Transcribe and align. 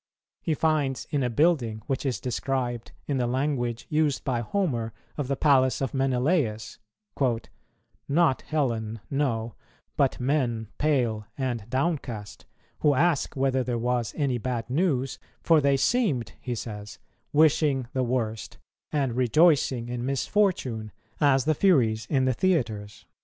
He 0.41 0.55
finds, 0.55 1.05
in 1.11 1.21
a 1.21 1.29
building 1.29 1.83
which 1.85 2.07
is 2.07 2.19
described 2.19 2.91
in 3.05 3.17
the 3.17 3.27
language 3.27 3.85
used 3.87 4.23
by 4.23 4.39
Homer 4.39 4.93
of 5.15 5.27
the 5.27 5.35
Palace 5.35 5.79
of 5.79 5.93
Menelaus, 5.93 6.79
"not 8.09 8.41
Helen, 8.41 8.99
no, 9.11 9.53
but 9.97 10.19
men 10.19 10.69
pale 10.79 11.27
and 11.37 11.69
downcast," 11.69 12.47
who 12.79 12.95
ask, 12.95 13.35
whether 13.35 13.63
there 13.63 13.77
was 13.77 14.15
any 14.17 14.39
bad 14.39 14.71
news; 14.71 15.19
"for 15.43 15.61
they 15.61 15.77
seemed," 15.77 16.33
he 16.41 16.55
says, 16.55 16.97
"wishing 17.31 17.85
the 17.93 18.01
worst; 18.01 18.57
and 18.91 19.15
rejoicing 19.15 19.87
in 19.87 20.03
misfortune, 20.03 20.91
as 21.19 21.45
the 21.45 21.53
Furies 21.53 22.07
in 22.09 22.25
the 22.25 22.33
theatres." 22.33 23.05